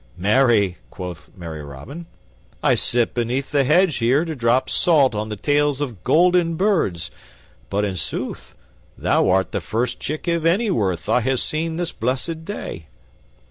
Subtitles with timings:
[0.17, 2.07] "Marry," quoth merry Robin,
[2.63, 7.11] "I sit beneath the hedge here to drop salt on the tails of golden birds;
[7.69, 8.55] but in sooth
[8.97, 12.87] thou art the first chick of any worth I ha' seen this blessed day."